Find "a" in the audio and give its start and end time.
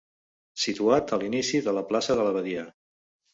1.17-1.19